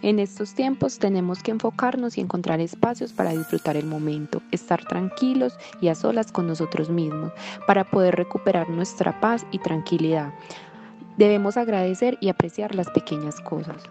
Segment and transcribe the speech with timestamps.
[0.00, 5.54] En estos tiempos tenemos que enfocarnos y encontrar espacios para disfrutar el momento, estar tranquilos
[5.80, 7.32] y a solas con nosotros mismos,
[7.66, 10.32] para poder recuperar nuestra paz y tranquilidad.
[11.16, 13.82] Debemos agradecer y apreciar las pequeñas cosas.